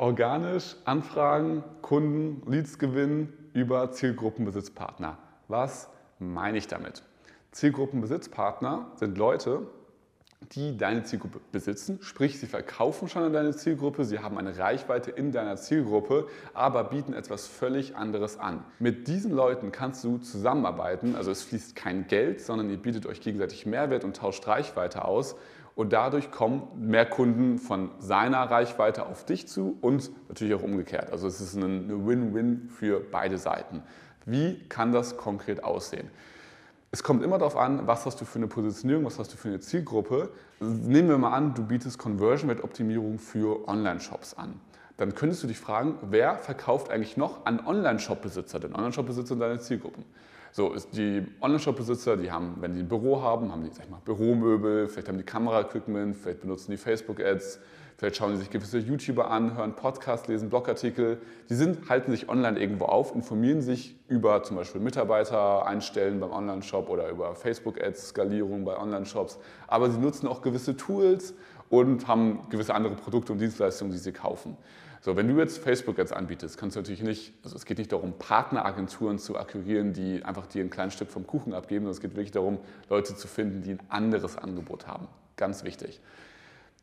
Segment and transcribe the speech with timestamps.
[0.00, 5.18] Organisch Anfragen, Kunden, Leads gewinnen über Zielgruppenbesitzpartner.
[5.46, 7.02] Was meine ich damit?
[7.50, 9.66] Zielgruppenbesitzpartner sind Leute,
[10.54, 15.10] die deine Zielgruppe besitzen, sprich sie verkaufen schon an deine Zielgruppe, sie haben eine Reichweite
[15.10, 18.64] in deiner Zielgruppe, aber bieten etwas völlig anderes an.
[18.78, 23.20] Mit diesen Leuten kannst du zusammenarbeiten, also es fließt kein Geld, sondern ihr bietet euch
[23.20, 25.36] gegenseitig Mehrwert und tauscht Reichweite aus
[25.74, 31.12] und dadurch kommen mehr Kunden von seiner Reichweite auf dich zu und natürlich auch umgekehrt.
[31.12, 33.82] Also es ist eine Win-Win für beide Seiten.
[34.24, 36.10] Wie kann das konkret aussehen?
[36.92, 39.46] Es kommt immer darauf an, was hast du für eine Positionierung, was hast du für
[39.46, 40.30] eine Zielgruppe.
[40.58, 44.60] Nehmen wir mal an, du bietest Conversion-Rate-Optimierung für Online-Shops an.
[44.96, 48.58] Dann könntest du dich fragen, wer verkauft eigentlich noch an Online-Shop-Besitzer?
[48.58, 50.04] Denn Online-Shop-Besitzer sind deine Zielgruppen.
[50.50, 54.00] So, die Online-Shop-Besitzer, die haben, wenn die ein Büro haben, haben die, sag ich mal,
[54.04, 57.60] Büromöbel, vielleicht haben die Kamera-Equipment, vielleicht benutzen die Facebook-Ads,
[58.00, 61.20] vielleicht schauen sie sich gewisse YouTuber an, hören Podcasts, lesen Blogartikel.
[61.50, 66.32] Die sind, halten sich online irgendwo auf, informieren sich über zum Beispiel Mitarbeiter einstellen beim
[66.32, 69.38] Online-Shop oder über Facebook-Ads, Skalierung bei Online-Shops.
[69.66, 71.34] Aber sie nutzen auch gewisse Tools
[71.68, 74.56] und haben gewisse andere Produkte und Dienstleistungen, die sie kaufen.
[75.02, 77.92] So, wenn du jetzt Facebook Ads anbietest, kannst du natürlich nicht, also es geht nicht
[77.92, 82.00] darum, Partneragenturen zu akquirieren, die einfach dir ein kleines Stück vom Kuchen abgeben, sondern es
[82.00, 85.06] geht wirklich darum, Leute zu finden, die ein anderes Angebot haben.
[85.36, 86.00] Ganz wichtig.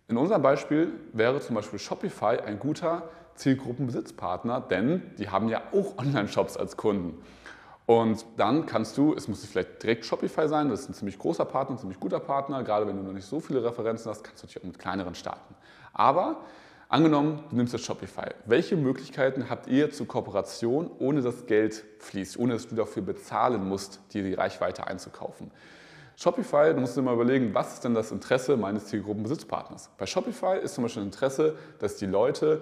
[0.09, 5.97] In unserem Beispiel wäre zum Beispiel Shopify ein guter Zielgruppenbesitzpartner, denn die haben ja auch
[5.97, 7.21] Online-Shops als Kunden.
[7.85, 11.45] Und dann kannst du, es muss vielleicht direkt Shopify sein, das ist ein ziemlich großer
[11.45, 14.43] Partner, ein ziemlich guter Partner, gerade wenn du noch nicht so viele Referenzen hast, kannst
[14.43, 15.55] du natürlich auch mit kleineren starten.
[15.93, 16.41] Aber
[16.89, 18.29] Angenommen, du nimmst das Shopify.
[18.45, 23.67] Welche Möglichkeiten habt ihr zur Kooperation, ohne dass Geld fließt, ohne dass du dafür bezahlen
[23.67, 25.51] musst, dir die Reichweite einzukaufen?
[26.19, 29.91] Shopify, du musst dir mal überlegen, was ist denn das Interesse meines Zielgruppenbesitzpartners?
[29.99, 32.61] Bei Shopify ist zum Beispiel ein Interesse, dass die Leute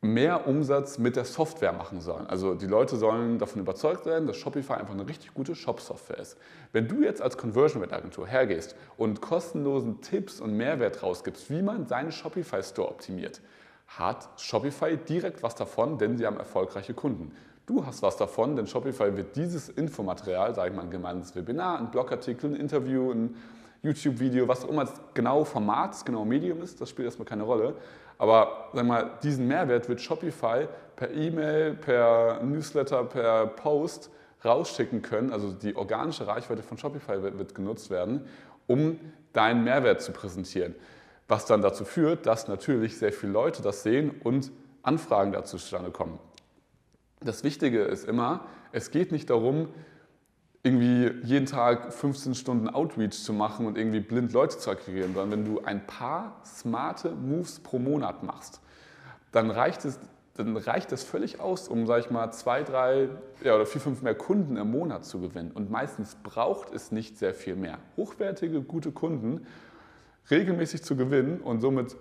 [0.00, 2.26] mehr Umsatz mit der Software machen sollen.
[2.26, 6.38] Also die Leute sollen davon überzeugt sein, dass Shopify einfach eine richtig gute Shop-Software ist.
[6.72, 11.60] Wenn du jetzt als Conversion Rate Agentur hergehst und kostenlosen Tipps und Mehrwert rausgibst, wie
[11.60, 13.42] man seinen Shopify Store optimiert,
[13.86, 17.32] hat Shopify direkt was davon, denn sie haben erfolgreiche Kunden.
[17.66, 21.78] Du hast was davon, denn Shopify wird dieses Infomaterial, sage ich mal, ein gemeinsames Webinar,
[21.78, 23.36] ein Blogartikel, ein Interview, ein
[23.82, 27.44] YouTube-Video, was auch immer das genaue Format, das genaue Medium ist, das spielt erstmal keine
[27.44, 27.74] Rolle.
[28.18, 34.10] Aber sag mal, diesen Mehrwert wird Shopify per E-Mail, per Newsletter, per Post
[34.44, 35.32] rausschicken können.
[35.32, 38.26] Also die organische Reichweite von Shopify wird, wird genutzt werden,
[38.66, 38.98] um
[39.32, 40.74] deinen Mehrwert zu präsentieren.
[41.28, 44.52] Was dann dazu führt, dass natürlich sehr viele Leute das sehen und
[44.82, 46.18] Anfragen dazu zustande kommen.
[47.20, 49.68] Das Wichtige ist immer, es geht nicht darum,
[50.62, 55.30] irgendwie jeden Tag 15 Stunden Outreach zu machen und irgendwie blind Leute zu akquirieren, sondern
[55.30, 58.60] wenn du ein paar smarte Moves pro Monat machst,
[59.30, 59.98] dann reicht es,
[60.36, 63.10] dann reicht das völlig aus, um, sag ich mal, zwei, drei
[63.42, 65.52] ja, oder vier, fünf mehr Kunden im Monat zu gewinnen.
[65.52, 67.78] Und meistens braucht es nicht sehr viel mehr.
[67.98, 69.46] Hochwertige, gute Kunden
[70.30, 71.96] regelmäßig zu gewinnen und somit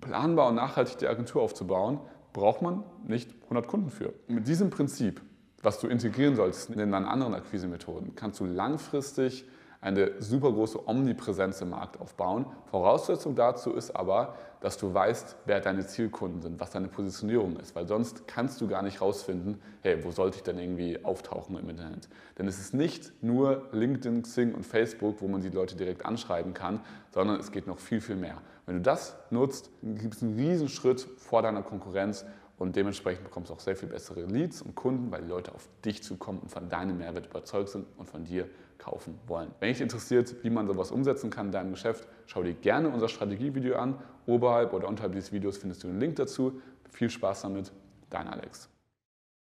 [0.00, 2.00] planbar und nachhaltig die Agentur aufzubauen,
[2.32, 4.12] braucht man nicht 100 Kunden für.
[4.28, 5.20] Mit diesem Prinzip
[5.62, 9.44] was du integrieren solltest in deinen anderen Akquisemethoden, kannst du langfristig
[9.82, 12.46] eine super große Omnipräsenz im Markt aufbauen.
[12.70, 17.74] Voraussetzung dazu ist aber, dass du weißt, wer deine Zielkunden sind, was deine Positionierung ist,
[17.74, 21.68] weil sonst kannst du gar nicht rausfinden, hey, wo sollte ich denn irgendwie auftauchen im
[21.68, 22.08] Internet?
[22.38, 26.54] Denn es ist nicht nur LinkedIn, Xing und Facebook, wo man die Leute direkt anschreiben
[26.54, 28.36] kann, sondern es geht noch viel, viel mehr.
[28.66, 32.24] Wenn du das nutzt, gibt es einen Riesenschritt vor deiner Konkurrenz
[32.62, 35.68] und dementsprechend bekommst du auch sehr viel bessere Leads und Kunden, weil die Leute auf
[35.84, 39.50] dich zukommen und von deinem Mehrwert überzeugt sind und von dir kaufen wollen.
[39.58, 43.08] Wenn dich interessiert, wie man sowas umsetzen kann in deinem Geschäft, schau dir gerne unser
[43.08, 43.98] Strategievideo an.
[44.26, 46.62] Oberhalb oder unterhalb dieses Videos findest du einen Link dazu.
[46.92, 47.72] Viel Spaß damit,
[48.10, 48.71] dein Alex.